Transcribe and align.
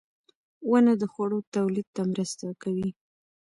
•ونه 0.69 0.93
د 1.01 1.03
خوړو 1.11 1.39
تولید 1.55 1.87
ته 1.95 2.01
مرسته 2.11 2.47
کوي. 2.63 2.89